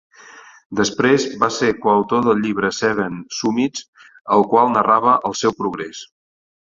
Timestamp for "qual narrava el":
4.55-5.39